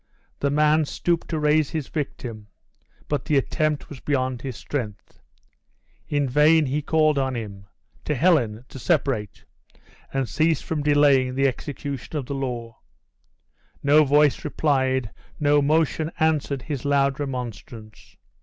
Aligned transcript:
The 0.39 0.49
man 0.49 0.85
stooped 0.85 1.27
to 1.29 1.37
raise 1.37 1.69
his 1.69 1.87
victim, 1.87 2.47
but 3.07 3.25
the 3.25 3.37
attempt 3.37 3.87
was 3.87 3.99
beyond 3.99 4.41
his 4.41 4.57
strength. 4.57 5.19
In 6.09 6.27
vain 6.27 6.65
he 6.65 6.81
called 6.81 7.19
on 7.19 7.35
him 7.35 7.67
to 8.05 8.15
Helen 8.15 8.65
to 8.69 8.79
separate, 8.79 9.45
and 10.11 10.27
cease 10.27 10.59
from 10.59 10.81
delaying 10.81 11.35
the 11.35 11.47
execution 11.47 12.17
of 12.17 12.25
the 12.25 12.33
law; 12.33 12.79
no 13.83 14.03
voice 14.03 14.43
replied, 14.43 15.11
no 15.39 15.61
motion 15.61 16.11
answered 16.19 16.63
his 16.63 16.83
loud 16.83 17.19
remonstrance. 17.19 18.17